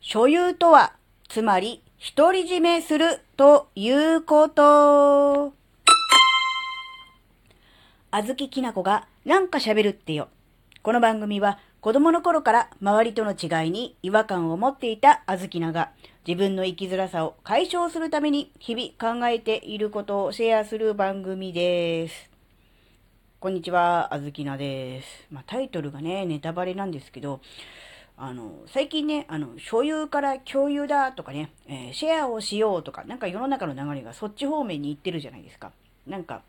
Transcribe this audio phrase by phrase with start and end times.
[0.00, 0.92] 所有とは、
[1.28, 1.82] つまり、
[2.16, 5.52] 独り占めするということ。
[8.12, 10.28] あずききなこがなんか喋るってよ。
[10.82, 15.90] この番組は子供の頃から周りとの違いに違和感を持っていたあずきなが
[16.26, 22.30] 自分の生きづらさを解消するために日々考えていることをシェアする番組です。
[23.40, 25.26] こんにちは、あずきなです。
[25.30, 27.40] まあ、タイトルがね、ネタバレなんですけど、
[28.20, 35.70] あの、最近ね、あの、所有から共有だとかね、えーシェアをしようとか、なんか世の中の流れがそっち方面に行ってるじゃないですか。
[36.04, 36.42] なんか、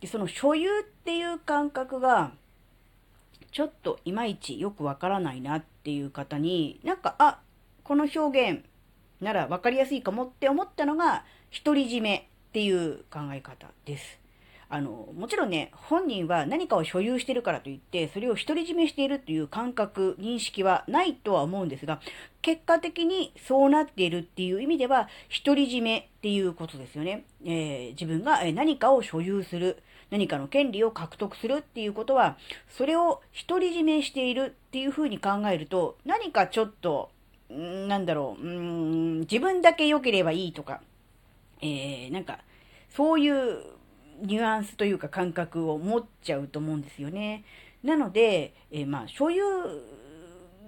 [0.00, 2.32] で、その所有っていう感覚が、
[3.52, 7.40] ちょっといまいちよくわからないなっていう方に、なんか、あ、
[7.84, 8.64] この表現
[9.20, 11.24] ならわかりやすいかもって思ったのが、
[11.64, 12.16] 独り占め
[12.48, 14.18] っていう考え方です。
[14.70, 22.00] あの、もちろんね、本人は何かを所有してるからといって、それを独り占めしているという感覚、認識はないとは思うんですが、
[22.42, 25.08] 結果的にそうなっているっていう意味では、
[25.44, 27.24] 独り占めっていうことですよね。
[27.44, 32.36] えー自分が何かを所有する、何かの権利を獲得するっていうことは、
[32.68, 37.10] それを独り占めしているっていうふうに考えると、何かちょっと、
[37.50, 40.82] んなんだろう、うん、自分だけ良ければいいとか、
[41.62, 42.40] えーなんか、
[42.90, 43.77] そういう
[44.22, 47.44] ニュアンスというか感覚を持っちゃうと思うんですよね。
[47.82, 49.42] なので、えーまあ、所有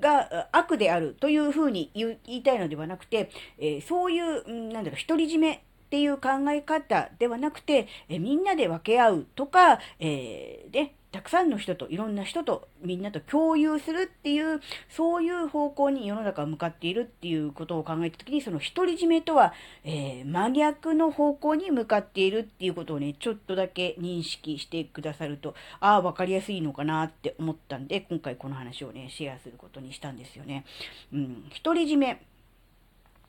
[0.00, 5.58] が悪であるというふうに言いたいのではなくて、えーそういう、なんだろう、独り占めっ
[5.90, 19.52] ていう考え方ではなくて、えーみんなで分け合うとか、えーで、たくさんの人と、いろんな人と、みんなと共有するっていう、そういう方向に世の中は向かっているっていうことを考えたときに、その独り占めとは、
[19.84, 30.64] えー真逆の方向に向かっているっていうことをね、ちょっとだけ認識してくださると、ああ、わかりやすいのかなって思ったんで、今回この話をね、シェアすることにしたんですよね。
[31.12, 32.22] うん、独り占め。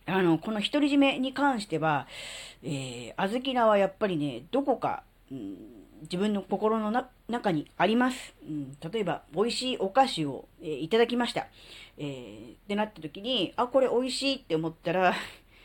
[0.05, 2.07] あの、この独り占めに関しては、
[2.63, 8.34] えー、あずきなはやっぱりね、どこか、うん自分の心のな中にあります。
[8.44, 11.47] うん、例えば、美味しいお菓子を、えーいただきました。
[11.97, 15.13] えーってなった時に、あ、これ美味しいって思ったら、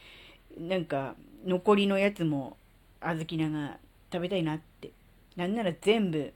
[0.58, 1.14] なんか、
[1.44, 2.56] 残りのやつも、
[3.00, 3.78] あずきなが
[4.12, 4.90] 食べたいなって。
[5.36, 6.32] なんなら全部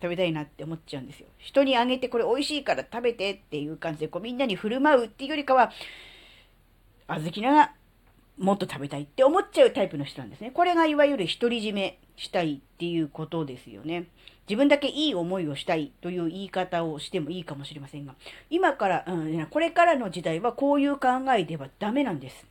[0.00, 1.26] 食べたいなって思っちゃうんですよ。
[1.38, 5.72] 人にあげてこれ美味しいから食べてっていう感じで、こうみんなに振る舞うっていうよりかは、
[7.06, 7.72] あずきなが
[8.38, 10.50] もっと食べたいって思っちゃうタイプの人なんですね。
[10.50, 14.06] これがいわゆる独り占めしたいっていうことですよね。
[14.48, 18.14] 自分だけいい思いをしたいという言い方をしてもいいかもしれませんが、
[18.50, 22.44] 今から、うん、これからの時代はこういう考えではダメなんです。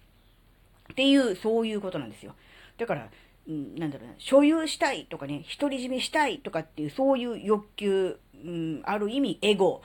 [0.92, 2.34] っていう、そういうことなんですよ。
[2.78, 3.10] だから、
[3.48, 9.82] うん、なんだろうな、所有したいとかね、独り占めしたいとかっていう、そういう欲求、うん、ある意味エゴ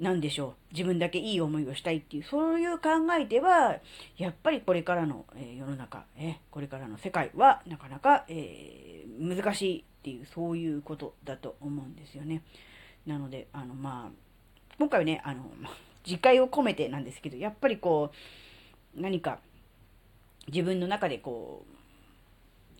[0.00, 0.72] なんでしょう。
[0.72, 2.88] 自分だけいい思いをしたいっていう、そういう考
[3.20, 3.76] えでは、
[4.16, 12.42] やっぱりこれからの、え世の中、えこれからの世界は、なかなか、えー難しいっていう、そういうことだと思うんですよね。
[13.06, 15.50] なので、あの、まあ、今回はね、あの、
[16.06, 18.10] 自戒を込めてなんですけど、やっぱりこ
[18.96, 19.40] う、何か、
[20.48, 21.66] 自分の中でこ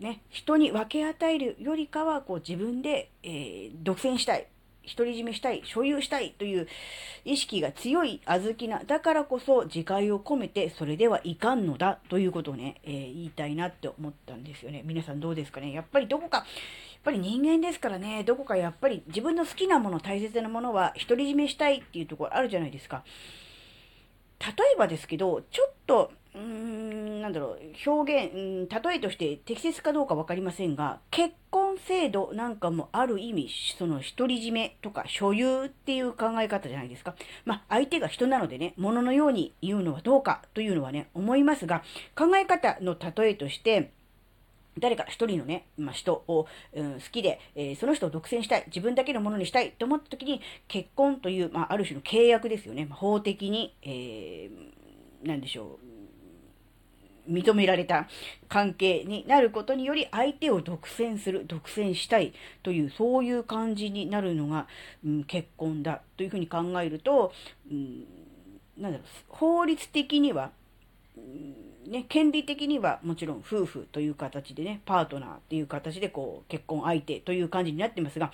[0.01, 4.47] う、ね、人に分け与えるよりかは、こう自分で、えー独占したい、
[4.87, 6.67] 独り占めしたい、所有したいという
[7.25, 14.83] 意識が強い小豆な、だからこそ自戒を込めて、それではいかんのだということをね、えー言いたいなって思ったんですよね。
[14.85, 15.73] 皆さんどうですかね？
[15.73, 16.47] やっぱりどこか、やっ
[17.05, 23.05] ぱり人間ですからね、どこかやっぱり自分の好きなもの、大切なものは独り占めしたいっていうところあるじゃないですか。
[24.41, 28.33] 例えばですけど、ちょっと、うーん、なんだろう、表現、
[28.71, 37.17] 例えとして適切かどうかわかりませんが、結婚制度なんかもある意味、その独り占めとか所有っていう考え方じゃないですか。
[37.45, 41.83] まあ、相手が人なのでね、物のように言うのはどうかというのはね、思いますが、
[42.17, 43.91] 考え方の例えとして、
[44.79, 52.87] 誰か一人のね、まあ、人を、うん好きで、えーその人を独占したい、自分だけのものにしたいと思った時に、結婚という、まあ、ある種の契約ですよね。
[52.87, 54.81] まあ法的に、えー
[55.23, 55.79] なんでしょ
[57.29, 58.09] う、認められた
[58.49, 62.33] 関係になることにより、相手を独占する、独占したい
[62.63, 64.67] という、そういう感じになるのが、
[65.05, 67.33] うん結婚だというふうに考えると、
[67.71, 68.05] うん
[68.79, 70.51] なんだろう、法律的には、
[71.87, 78.33] ね、権利的にはもちろん夫婦という形でね、パートナーっていう形でこう結婚相手という感じになってますが、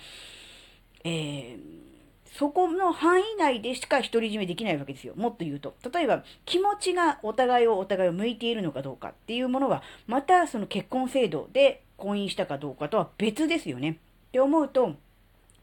[1.03, 1.96] えー
[2.33, 5.13] そこの範囲内でしか独り占めできないわけですよ。
[5.15, 5.75] もっと言うと。
[5.91, 13.91] 例えば、気持ちがお互いをお互いを向いているのかどうかっていうものは、またその結婚制度で婚姻したかどうかとは別ですよね。
[13.91, 14.95] って思うと、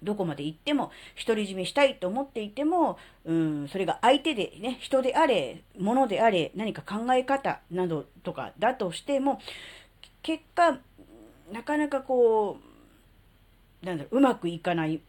[0.02, 0.90] どこまで行っても、
[1.26, 9.40] 独り占めしたいと思っていても、うん、それが相手でね、人であれ、物であれ、何か考え方などとかだとしても、
[10.22, 10.78] 結果、
[11.52, 12.58] なかなかこ
[13.82, 15.00] う、なんだろう、うまくいかない、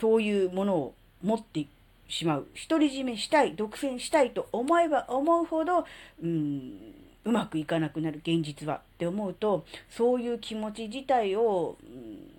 [0.00, 1.66] そういうものを持って
[2.08, 2.46] しまう。
[2.68, 5.86] 独り占めしたい、独占したいと思えば思うほど、
[6.22, 12.32] うん、うまくいかなくなる現実はって思うと、そういう気持ち自体を、うん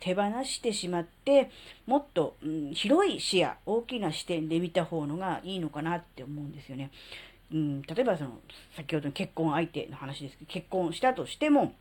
[0.00, 1.50] 手放してしまって、
[1.86, 6.90] もっと、うん、広い視野、大きな視点で見た方のがいいのかなって思うんですよね。
[7.52, 8.38] うん、例えばその、
[8.76, 11.72] 先ほどの結婚相手の話ですけど、結婚したとしても、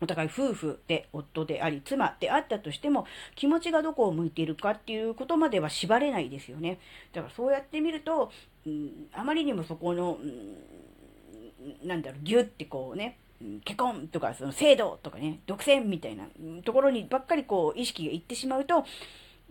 [0.00, 6.78] お互い夫婦で夫であり妻であったとしても気持ちがどこを向いているかっていうことまでは縛れないですよね。
[7.12, 8.30] だからそうやってみると、
[8.66, 13.18] うん、あまりにもそこの、うん、なんだろう、ギュってこうね、
[13.64, 16.26] 結婚とか、その制度とかね、独占みたいな
[16.64, 18.84] ところにばっかりこう意識がいってしまうと、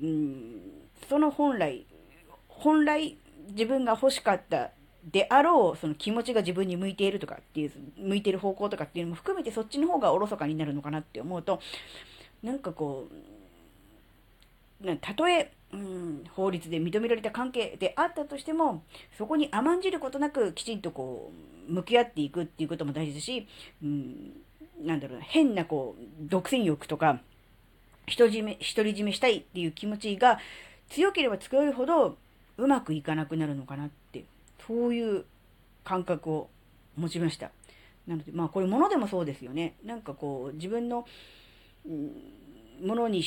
[0.01, 0.61] うん、
[1.09, 1.85] その本来、
[2.47, 3.17] 本来
[3.49, 4.71] 自分が欲しかった
[5.11, 11.61] であろう、その気持ちが自分に向いているとかっていう、向いてる方向とかっていうのも含めてそっちの方がおろそかになるのかなって思うと、
[12.43, 13.07] なんかこ
[14.83, 18.83] う、たとえ、うん、法律で認められた関係であったとしても、
[19.17, 21.31] そこに甘んじることなくきちんとこ
[21.69, 23.47] う、向き合っていくっていうことも大事だし、
[23.83, 24.33] うん、
[24.81, 27.19] なんだろう、変なこう、独占欲とか、
[28.17, 30.39] 独り占め、独り占めしたいっていう気持ちが
[30.89, 32.17] 強ければ強いほど
[32.57, 33.98] うまくいかなくなるのかなって、
[34.69, 35.25] そういう
[35.83, 36.49] 感覚を
[36.95, 37.49] 持ちました。
[38.07, 39.73] なので、まあこれ物でもそうですよね。
[39.83, 41.07] なんかこう、自分の、
[42.81, 43.23] ものに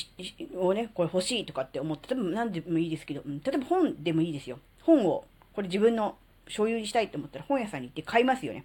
[0.54, 4.60] をね、これ欲しいとかって思って、例えば何でもいいですけど、例えば本でもいいですよ。
[4.82, 6.16] 本を、これ自分の
[6.48, 8.64] 所有にしたいと思ったら本屋さんに行って買いますよね。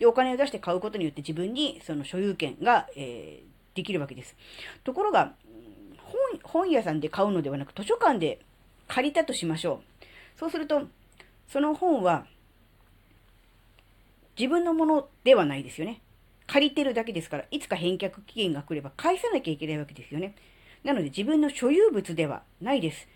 [0.00, 4.34] で、お金を出して買うことによって自分にその所有権が、えー、できるわけです。
[4.82, 5.34] ところが、
[6.42, 8.40] 本、本屋さんで買うのではなく図書館で
[8.88, 9.80] 借りたとしましょ
[10.34, 10.38] う。
[10.38, 10.88] そうすると、
[11.48, 12.26] その本は
[14.38, 16.00] 自分のものではないですよね。
[16.46, 20.34] 借りてるだけですから、いつか返却期限が来れば返さなきゃいけないわけですよね。
[20.84, 23.08] なので自分の所有物ではないです。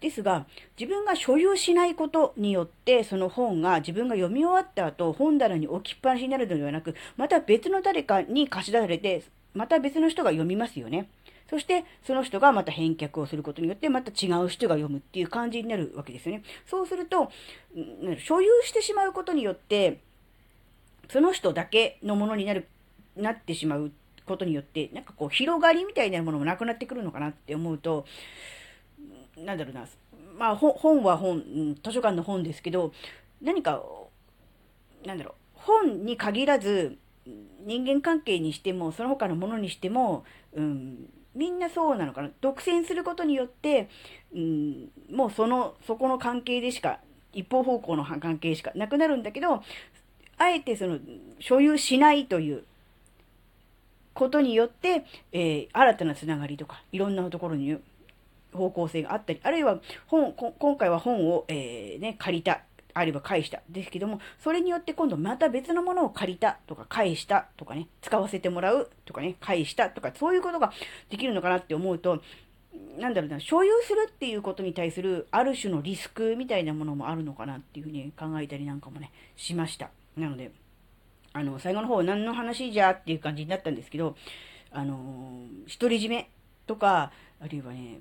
[0.00, 0.46] ですが、
[0.78, 9.22] 自分が所有しないことによって、その本が自分が読み終わった後、本棚に置きっぱなしになるのではなく、また別の誰かに貸し出されて、
[9.54, 11.08] また別の人が読みますよね。
[11.48, 16.42] そして、その人がまた返却をすることによって、また違う人が読むっていう感じになるわけですよね。
[16.66, 17.30] そうすると、
[18.18, 20.00] 所有してしまうことによって、
[21.10, 22.66] その人だけのものになる、
[23.16, 23.92] なってしまう
[24.26, 28.06] ことによって、なんかこう、広がりみたいなものもなくなってくるのかなって思うと、
[29.36, 29.86] なんだろうな、
[30.38, 32.92] まあ本は本、図書館の本ですけど、
[33.42, 33.82] 何か、
[35.04, 36.96] なんだろう、本に限らず、
[37.66, 40.24] 人間関係にしても、その他のものにしても、
[40.54, 42.30] うん、みんなそうなのかな。
[42.40, 43.88] 独占することによって、
[44.34, 47.00] うん、もうその、そこの関係でしか、
[47.32, 49.62] 一方方向の関係しかなくなるんだけど、
[50.38, 50.98] あえてその、
[51.40, 52.64] 所有しないという
[54.14, 57.76] ことによって、えー、新たなつながりとか、いろんなところに
[58.52, 62.62] 方向性があったり、あるいは本、今回は本を、えー、ね、借りた、
[62.94, 63.60] あるいは返した。
[63.68, 70.72] ですけども、それによって今度また別のものを借りたとか返したとかね、使わせてもらうとかね、返したとか、そういうことが
[71.10, 72.22] できるのかなって思うと、
[72.98, 79.90] なんだろうな、所有するっていうことに対するある種のリスクみたいなものもあるのかなっていうふうに考えたりなんかもね、しました。
[80.16, 80.52] なので、
[81.32, 84.16] あの、最後の方何の話じゃっていう感じになったんですけど、
[84.70, 86.30] あのー、独り占め
[86.66, 87.98] とか、あるいはね、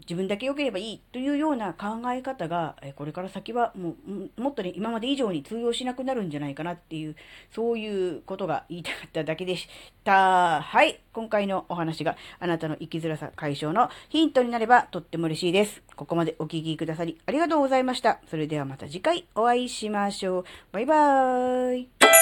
[0.00, 3.96] 自分だけ良ければいいというような考え方が、これから先はも
[4.36, 7.16] う、もっとね、今まで以上に通用しなくなるんじゃないかなっていう、
[7.50, 9.68] そういうことが言いたかっただけでし
[10.04, 10.60] た。
[10.62, 11.00] はい。
[11.12, 15.82] 今回のお話があなたの生きづらさ解消のヒントになればとっても嬉しいです。
[15.96, 18.20] ここまでお聴きくださりありがとうございました。
[18.28, 20.44] それではまた次回お会いしましょう。
[20.72, 22.13] バイバーイ。